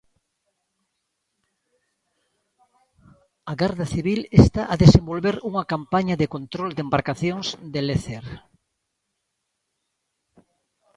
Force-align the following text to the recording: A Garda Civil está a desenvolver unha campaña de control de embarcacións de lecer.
A 3.51 3.53
Garda 3.61 3.87
Civil 3.95 4.19
está 4.41 4.63
a 4.67 4.75
desenvolver 4.83 5.35
unha 5.49 5.67
campaña 5.73 6.15
de 6.21 6.31
control 6.35 6.69
de 6.73 6.83
embarcacións 6.85 7.47
de 7.73 7.79
lecer. 7.89 8.25